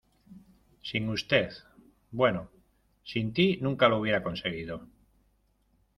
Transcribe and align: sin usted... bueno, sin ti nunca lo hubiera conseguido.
sin 0.81 1.09
usted... 1.09 1.51
bueno, 2.09 2.49
sin 3.03 3.33
ti 3.33 3.59
nunca 3.61 3.87
lo 3.87 3.99
hubiera 3.99 4.23
conseguido. 4.23 4.87